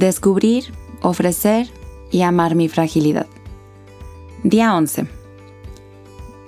Descubrir, 0.00 0.72
ofrecer 1.02 1.68
y 2.10 2.22
amar 2.22 2.54
mi 2.54 2.70
fragilidad. 2.70 3.26
Día 4.42 4.74
11. 4.74 5.06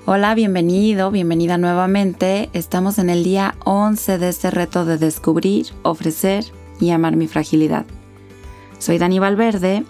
Hola, 0.06 0.34
bienvenido, 0.34 1.10
bienvenida 1.10 1.58
nuevamente. 1.58 2.48
Estamos 2.54 2.98
en 2.98 3.10
el 3.10 3.24
día 3.24 3.56
11 3.66 4.16
de 4.16 4.30
este 4.30 4.50
reto 4.50 4.86
de 4.86 4.96
descubrir, 4.96 5.66
ofrecer 5.82 6.46
y 6.80 6.92
amar 6.92 7.16
mi 7.16 7.28
fragilidad. 7.28 7.84
Soy 8.78 8.96
Dani 8.96 9.18
Valverde 9.18 9.84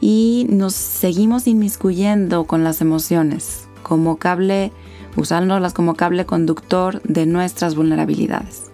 y 0.00 0.46
nos 0.48 0.72
seguimos 0.72 1.46
inmiscuyendo 1.46 2.44
con 2.44 2.64
las 2.64 2.80
emociones 2.80 3.68
como 3.82 4.16
cable, 4.16 4.72
usándolas 5.18 5.74
como 5.74 5.96
cable 5.96 6.24
conductor 6.24 7.02
de 7.02 7.26
nuestras 7.26 7.74
vulnerabilidades. 7.74 8.70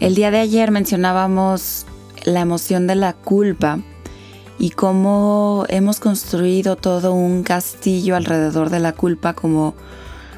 El 0.00 0.16
día 0.16 0.30
de 0.30 0.40
ayer 0.40 0.70
mencionábamos 0.70 1.86
la 2.24 2.40
emoción 2.40 2.86
de 2.86 2.94
la 2.94 3.12
culpa 3.12 3.80
y 4.58 4.70
cómo 4.70 5.64
hemos 5.68 6.00
construido 6.00 6.76
todo 6.76 7.12
un 7.12 7.42
castillo 7.42 8.16
alrededor 8.16 8.70
de 8.70 8.80
la 8.80 8.92
culpa 8.92 9.34
como 9.34 9.74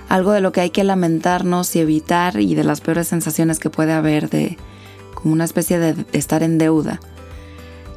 algo 0.08 0.32
de 0.32 0.40
lo 0.40 0.52
que 0.52 0.60
hay 0.60 0.70
que 0.70 0.84
lamentarnos 0.84 1.74
y 1.76 1.80
evitar 1.80 2.40
y 2.40 2.54
de 2.54 2.64
las 2.64 2.80
peores 2.80 3.08
sensaciones 3.08 3.58
que 3.58 3.70
puede 3.70 3.92
haber 3.92 4.30
de 4.30 4.56
como 5.14 5.32
una 5.32 5.44
especie 5.44 5.78
de 5.78 6.04
estar 6.12 6.42
en 6.42 6.58
deuda. 6.58 7.00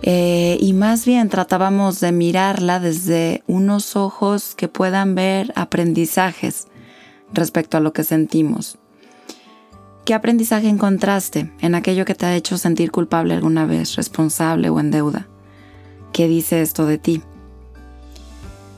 Eh, 0.02 0.58
y 0.60 0.74
más 0.74 1.06
bien 1.06 1.30
tratábamos 1.30 2.00
de 2.00 2.12
mirarla 2.12 2.80
desde 2.80 3.44
unos 3.48 3.96
ojos 3.96 4.54
que 4.56 4.68
puedan 4.68 5.16
ver 5.16 5.52
aprendizajes 5.56 6.68
respecto 7.34 7.78
a 7.78 7.80
lo 7.80 7.94
que 7.94 8.04
sentimos. 8.04 8.78
¿Qué 10.08 10.14
aprendizaje 10.14 10.70
encontraste 10.70 11.52
en 11.60 11.76
aquello 11.76 12.06
que 12.06 12.16
te 12.16 12.26
ha 12.26 12.34
hecho 12.34 12.58
sentir 12.58 12.92
culpable 12.92 13.34
alguna 13.34 13.66
vez, 13.66 13.98
responsable 13.98 14.70
o 14.70 14.80
en 14.80 14.90
deuda? 14.90 15.28
¿Qué 16.14 16.30
dice 16.30 16.62
esto 16.62 16.86
de 16.86 16.98
ti? 16.98 17.22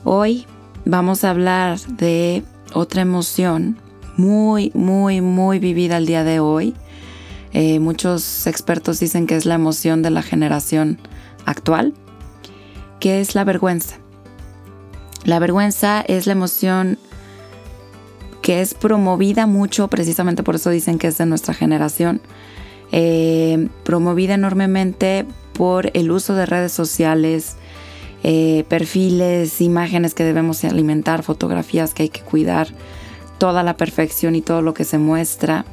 Hoy 0.02 0.44
vamos 0.84 1.22
a 1.22 1.30
hablar 1.30 1.78
de 1.82 2.42
otra 2.74 3.02
emoción 3.02 3.78
muy, 4.16 4.72
muy, 4.74 5.20
muy 5.20 5.60
vivida 5.60 5.98
el 5.98 6.06
día 6.06 6.24
de 6.24 6.40
hoy. 6.40 6.74
Eh, 7.52 7.78
muchos 7.78 8.48
expertos 8.48 8.98
dicen 8.98 9.28
que 9.28 9.36
es 9.36 9.46
la 9.46 9.54
emoción 9.54 10.02
de 10.02 10.10
la 10.10 10.22
generación 10.22 10.98
actual, 11.44 11.94
que 12.98 13.20
es 13.20 13.36
la 13.36 13.44
vergüenza. 13.44 13.98
La 15.22 15.38
vergüenza 15.38 16.00
es 16.00 16.26
la 16.26 16.32
emoción 16.32 16.98
que 18.42 18.60
es 18.60 18.74
promovida 18.74 19.46
mucho, 19.46 19.88
precisamente 19.88 20.42
por 20.42 20.54
eso 20.54 20.70
dicen 20.70 20.98
que 20.98 21.08
es 21.08 21.18
de 21.18 21.26
nuestra 21.26 21.54
generación, 21.54 22.20
eh, 22.92 23.68
promovida 23.84 24.34
enormemente 24.34 25.26
por 25.52 25.90
el 25.94 26.10
uso 26.10 26.34
de 26.34 26.46
redes 26.46 26.72
sociales, 26.72 27.56
eh, 28.22 28.64
perfiles, 28.68 29.60
imágenes 29.60 30.14
que 30.14 30.24
debemos 30.24 30.64
alimentar, 30.64 31.22
fotografías 31.22 31.94
que 31.94 32.04
hay 32.04 32.08
que 32.08 32.22
cuidar, 32.22 32.68
toda 33.38 33.62
la 33.62 33.76
perfección 33.76 34.34
y 34.34 34.42
todo 34.42 34.62
lo 34.62 34.74
que 34.74 34.84
se 34.84 34.98
muestra. 34.98 35.64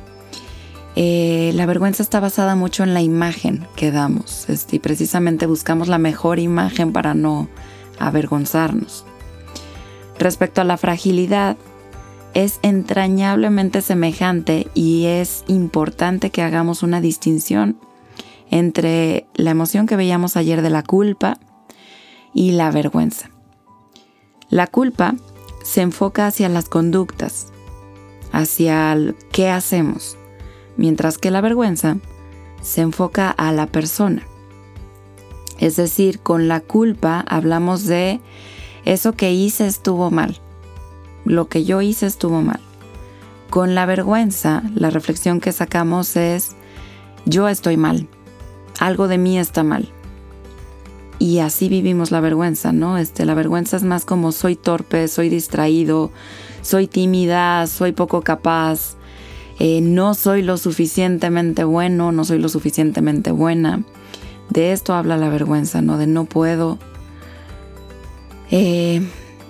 Eh, 0.95 1.51
la 1.53 1.65
vergüenza 1.65 2.01
está 2.01 2.19
basada 2.19 2.55
mucho 2.55 2.83
en 2.83 2.93
la 2.93 3.01
imagen 3.01 3.67
que 3.75 3.91
damos 3.91 4.49
este, 4.49 4.77
y 4.77 4.79
precisamente 4.79 5.45
buscamos 5.45 5.87
la 5.89 5.99
mejor 5.99 6.39
imagen 6.39 6.91
para 6.91 7.13
no 7.13 7.47
avergonzarnos. 7.99 9.05
Respecto 10.17 10.61
a 10.61 10.63
la 10.63 10.77
fragilidad, 10.77 11.57
es 12.37 12.59
entrañablemente 12.61 13.81
semejante 13.81 14.67
y 14.75 15.05
es 15.05 15.43
importante 15.47 16.29
que 16.29 16.43
hagamos 16.43 16.83
una 16.83 17.01
distinción 17.01 17.79
entre 18.51 19.25
la 19.33 19.49
emoción 19.49 19.87
que 19.87 19.95
veíamos 19.95 20.37
ayer 20.37 20.61
de 20.61 20.69
la 20.69 20.83
culpa 20.83 21.39
y 22.35 22.51
la 22.51 22.69
vergüenza. 22.69 23.31
La 24.51 24.67
culpa 24.67 25.15
se 25.63 25.81
enfoca 25.81 26.27
hacia 26.27 26.47
las 26.47 26.69
conductas, 26.69 27.47
hacia 28.31 28.93
el 28.93 29.15
qué 29.31 29.49
hacemos, 29.49 30.15
mientras 30.77 31.17
que 31.17 31.31
la 31.31 31.41
vergüenza 31.41 31.97
se 32.61 32.81
enfoca 32.81 33.31
a 33.31 33.51
la 33.51 33.65
persona. 33.65 34.21
Es 35.57 35.75
decir, 35.75 36.19
con 36.19 36.47
la 36.47 36.59
culpa 36.59 37.25
hablamos 37.27 37.87
de 37.87 38.21
eso 38.85 39.13
que 39.13 39.33
hice 39.33 39.65
estuvo 39.65 40.11
mal 40.11 40.39
lo 41.27 41.47
que 41.47 41.63
yo 41.63 41.81
hice 41.81 42.05
estuvo 42.05 42.41
mal. 42.41 42.59
Con 43.49 43.75
la 43.75 43.85
vergüenza, 43.85 44.63
la 44.75 44.89
reflexión 44.89 45.39
que 45.39 45.51
sacamos 45.51 46.15
es, 46.15 46.55
yo 47.25 47.47
estoy 47.47 47.77
mal, 47.77 48.07
algo 48.79 49.07
de 49.07 49.17
mí 49.17 49.39
está 49.39 49.63
mal. 49.63 49.89
Y 51.19 51.39
así 51.39 51.67
vivimos 51.67 52.11
la 52.11 52.19
vergüenza, 52.19 52.71
¿no? 52.71 52.97
Este, 52.97 53.25
la 53.25 53.33
vergüenza 53.33 53.77
es 53.77 53.83
más 53.83 54.05
como 54.05 54.31
soy 54.31 54.55
torpe, 54.55 55.07
soy 55.07 55.29
distraído, 55.29 56.11
soy 56.61 56.87
tímida, 56.87 57.65
soy 57.67 57.91
poco 57.91 58.21
capaz, 58.21 58.97
eh, 59.59 59.81
no 59.81 60.13
soy 60.13 60.43
lo 60.43 60.57
suficientemente 60.57 61.63
bueno, 61.63 62.11
no 62.11 62.23
soy 62.23 62.39
lo 62.39 62.49
suficientemente 62.49 63.31
buena. 63.31 63.83
De 64.49 64.71
esto 64.71 64.93
habla 64.93 65.17
la 65.17 65.29
vergüenza, 65.29 65.81
¿no? 65.81 65.97
De 65.97 66.07
no 66.07 66.25
puedo. 66.25 66.77
Eh, 68.51 69.01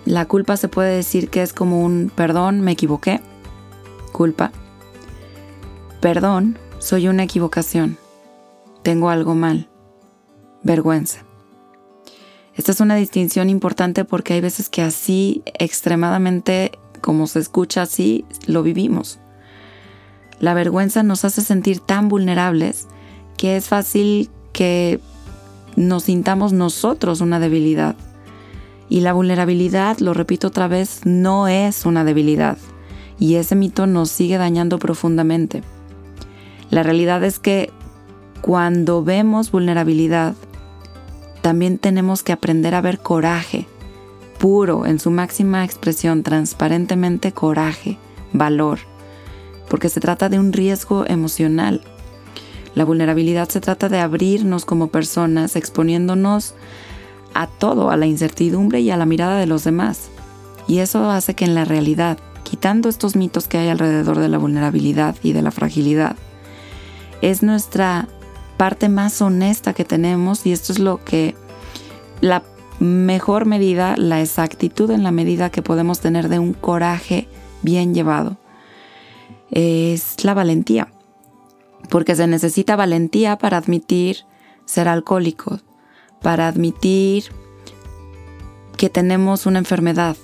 la 0.08 0.26
culpa 0.26 0.56
se 0.56 0.70
puede 0.70 0.96
decir 0.96 1.30
que 1.30 1.42
es 1.42 1.52
como 1.52 1.84
un 1.84 2.10
perdón, 2.14 2.62
me 2.62 2.72
equivoqué. 2.72 3.20
Culpa. 4.14 4.54
Perdón, 6.00 6.58
soy 6.80 7.10
una 7.10 7.24
equivocación. 7.24 7.98
Tengo 8.84 9.10
algo 9.10 9.36
mal. 9.36 9.68
Vergüenza. 10.64 11.26
Esta 12.56 12.72
es 12.72 12.80
una 12.80 12.96
distinción 12.96 13.50
importante 13.50 14.06
porque 14.06 14.34
hay 14.34 14.42
veces 14.42 14.70
que 14.70 14.82
así, 14.82 15.44
extremadamente, 15.60 16.72
como 17.02 17.28
se 17.28 17.40
escucha 17.40 17.82
así, 17.82 18.24
lo 18.46 18.64
vivimos. 18.64 19.20
La 20.40 20.54
vergüenza 20.54 21.04
nos 21.04 21.26
hace 21.26 21.42
sentir 21.42 21.82
tan 21.82 22.08
vulnerables 22.08 22.88
que 23.36 23.58
es 23.58 23.68
fácil 23.68 24.30
que 24.54 25.02
nos 25.76 26.04
sintamos 26.04 26.54
nosotros 26.54 27.20
una 27.20 27.40
debilidad 27.40 27.98
y 28.90 29.02
la 29.02 29.14
vulnerabilidad, 29.14 30.00
lo 30.00 30.14
repito 30.14 30.48
otra 30.48 30.68
vez, 30.68 31.02
no 31.06 31.48
es 31.48 31.86
una 31.86 32.04
debilidad. 32.04 32.58
Y 33.20 33.36
ese 33.36 33.56
mito 33.56 33.88
nos 33.88 34.10
sigue 34.10 34.38
dañando 34.38 34.80
profundamente. 34.80 35.64
La 36.70 36.84
realidad 36.84 37.24
es 37.24 37.40
que 37.40 37.72
cuando 38.42 39.04
vemos 39.04 39.52
vulnerabilidad, 39.52 40.36
también 41.42 41.78
tenemos 41.78 42.24
que 42.24 42.32
aprender 42.32 42.76
a 42.76 42.82
ver 42.82 43.00
coraje, 43.00 43.68
puro, 44.38 44.86
en 44.86 45.00
su 45.00 45.12
máxima 45.12 45.66
expresión, 45.66 46.24
transparentemente 46.24 47.32
coraje, 47.32 47.98
valor, 48.34 48.80
porque 49.70 49.90
se 49.90 50.00
trata 50.00 50.30
de 50.30 50.40
un 50.40 50.54
riesgo 50.54 51.06
emocional. 51.08 51.82
La 52.76 52.86
vulnerabilidad 52.86 53.50
se 53.50 53.60
trata 53.60 53.90
de 53.90 54.00
abrirnos 54.00 54.66
como 54.66 54.90
personas, 54.90 55.56
exponiéndonos 55.56 56.54
a 57.38 57.46
todo, 57.46 57.92
a 57.92 57.98
la 57.98 58.08
incertidumbre 58.08 58.82
y 58.82 58.90
a 58.90 58.98
la 58.98 59.06
mirada 59.06 59.38
de 59.38 59.46
los 59.46 59.64
demás. 59.64 60.10
Y 60.68 60.80
eso 60.80 61.12
hace 61.12 61.36
que 61.36 61.46
en 61.46 61.54
la 61.54 61.66
realidad, 61.66 62.18
quitando 62.42 62.90
estos 62.90 63.16
mitos 63.16 63.48
que 63.48 63.60
hay 63.60 63.70
alrededor 63.70 64.18
de 64.18 64.28
la 64.28 64.40
vulnerabilidad 64.40 65.16
y 65.22 65.34
de 65.34 65.44
la 65.44 65.52
fragilidad, 65.52 66.16
es 67.22 67.44
nuestra 67.44 68.08
parte 68.58 68.90
más 68.90 69.22
honesta 69.22 69.74
que 69.74 69.86
tenemos 69.86 70.48
y 70.48 70.52
esto 70.52 70.74
es 70.74 70.80
lo 70.80 71.04
que 71.04 71.36
la 72.22 72.42
mejor 72.80 73.46
medida, 73.46 73.96
la 73.98 74.20
exactitud 74.20 74.90
en 74.90 75.04
la 75.04 75.12
medida 75.12 75.52
que 75.52 75.62
podemos 75.62 76.00
tener 76.00 76.30
de 76.30 76.40
un 76.40 76.54
coraje 76.54 77.28
bien 77.62 77.94
llevado, 77.94 78.38
es 79.52 80.24
la 80.24 80.34
valentía. 80.34 80.88
Porque 81.90 82.16
se 82.16 82.26
necesita 82.26 82.76
valentía 82.76 83.38
para 83.38 83.58
admitir 83.58 84.26
ser 84.66 84.88
alcohólico, 84.88 85.60
para 86.22 86.48
admitir 86.48 87.26
que 88.78 88.90
tenemos 88.90 89.46
una 89.46 89.60
enfermedad. 89.60 90.16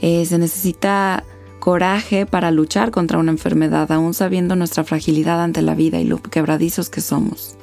Eh, 0.00 0.24
se 0.26 0.38
necesita 0.38 1.24
coraje 1.58 2.26
para 2.26 2.50
luchar 2.50 2.90
contra 2.90 3.18
una 3.18 3.30
enfermedad, 3.30 3.90
aún 3.90 4.12
sabiendo 4.12 4.54
nuestra 4.54 4.84
fragilidad 4.84 5.42
ante 5.42 5.62
la 5.62 5.74
vida 5.74 5.98
y 5.98 6.04
lo 6.04 6.20
quebradizos 6.20 6.90
que 6.90 7.00
somos. 7.00 7.56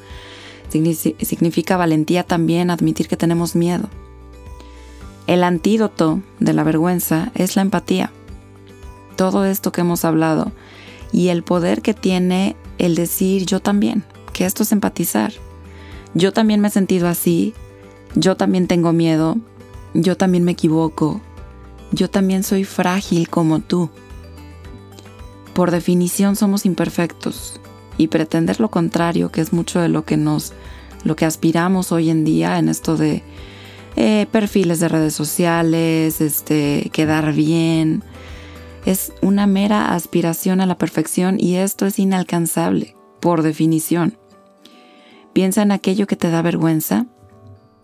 Significa 0.69 1.77
valentía 1.77 2.23
también 2.23 2.71
admitir 2.71 3.07
que 3.07 3.17
tenemos 3.17 3.55
miedo. 3.55 3.89
El 5.27 5.43
antídoto 5.43 6.21
de 6.39 6.53
la 6.53 6.63
vergüenza 6.63 7.31
es 7.35 7.55
la 7.55 7.61
empatía. 7.61 8.11
Todo 9.17 9.45
esto 9.45 9.71
que 9.71 9.81
hemos 9.81 10.03
hablado 10.03 10.51
y 11.11 11.27
el 11.27 11.43
poder 11.43 11.81
que 11.81 11.93
tiene 11.93 12.55
el 12.79 12.95
decir 12.95 13.45
yo 13.45 13.59
también, 13.59 14.03
que 14.33 14.45
esto 14.45 14.63
es 14.63 14.71
empatizar. 14.71 15.33
Yo 16.13 16.33
también 16.33 16.59
me 16.59 16.67
he 16.67 16.71
sentido 16.71 17.07
así, 17.07 17.53
yo 18.15 18.35
también 18.35 18.67
tengo 18.67 18.91
miedo, 18.93 19.37
yo 19.93 20.17
también 20.17 20.43
me 20.43 20.51
equivoco, 20.51 21.21
yo 21.91 22.09
también 22.09 22.43
soy 22.43 22.63
frágil 22.63 23.29
como 23.29 23.59
tú. 23.59 23.89
Por 25.53 25.71
definición 25.71 26.35
somos 26.35 26.65
imperfectos 26.65 27.59
y 27.97 28.07
pretender 28.07 28.59
lo 28.59 28.69
contrario, 28.69 29.31
que 29.31 29.41
es 29.41 29.53
mucho 29.53 29.79
de 29.79 29.89
lo 29.89 30.05
que 30.05 30.17
nos 30.17 30.53
lo 31.03 31.15
que 31.15 31.25
aspiramos 31.25 31.91
hoy 31.91 32.11
en 32.11 32.23
día 32.23 32.59
en 32.59 32.69
esto 32.69 32.95
de 32.95 33.23
eh, 33.95 34.27
perfiles 34.31 34.79
de 34.79 34.87
redes 34.87 35.13
sociales, 35.13 36.21
este, 36.21 36.89
quedar 36.93 37.33
bien. 37.33 38.03
Es 38.85 39.13
una 39.21 39.47
mera 39.47 39.93
aspiración 39.93 40.61
a 40.61 40.65
la 40.65 40.77
perfección 40.77 41.39
y 41.39 41.55
esto 41.55 41.85
es 41.85 41.99
inalcanzable, 41.99 42.95
por 43.19 43.41
definición. 43.41 44.20
Piensa 45.33 45.61
en 45.61 45.71
aquello 45.71 46.07
que 46.07 46.15
te 46.15 46.29
da 46.29 46.41
vergüenza, 46.41 47.05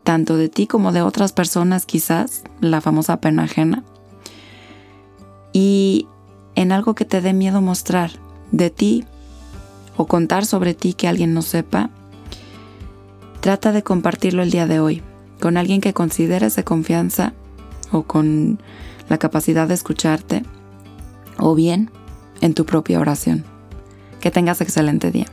tanto 0.03 0.37
de 0.37 0.49
ti 0.49 0.67
como 0.67 0.91
de 0.91 1.01
otras 1.01 1.33
personas 1.33 1.85
quizás, 1.85 2.43
la 2.59 2.81
famosa 2.81 3.21
pena 3.21 3.43
ajena, 3.43 3.83
y 5.53 6.07
en 6.55 6.71
algo 6.71 6.95
que 6.95 7.05
te 7.05 7.21
dé 7.21 7.33
miedo 7.33 7.61
mostrar 7.61 8.11
de 8.51 8.69
ti 8.69 9.05
o 9.95 10.07
contar 10.07 10.45
sobre 10.45 10.73
ti 10.73 10.93
que 10.93 11.07
alguien 11.07 11.33
no 11.33 11.41
sepa, 11.41 11.89
trata 13.41 13.71
de 13.71 13.83
compartirlo 13.83 14.43
el 14.43 14.51
día 14.51 14.67
de 14.67 14.79
hoy 14.79 15.01
con 15.39 15.57
alguien 15.57 15.81
que 15.81 15.93
consideres 15.93 16.55
de 16.55 16.63
confianza 16.63 17.33
o 17.91 18.03
con 18.03 18.59
la 19.09 19.17
capacidad 19.17 19.67
de 19.67 19.73
escucharte 19.73 20.43
o 21.37 21.55
bien 21.55 21.91
en 22.41 22.53
tu 22.53 22.65
propia 22.65 22.99
oración. 22.99 23.45
Que 24.19 24.31
tengas 24.31 24.61
excelente 24.61 25.11
día. 25.11 25.27